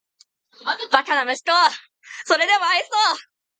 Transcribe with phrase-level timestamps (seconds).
[0.91, 1.77] バカな息子をーーーー
[2.25, 2.91] それでも愛そう・・・